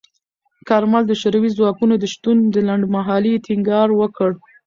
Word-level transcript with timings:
کارمل 0.69 1.03
د 1.07 1.13
شوروي 1.21 1.49
ځواکونو 1.57 1.93
د 1.99 2.05
شتون 2.13 2.37
د 2.53 2.55
لنډمهالۍ 2.67 3.33
ټینګار 3.45 3.89
وکړ. 3.95 4.29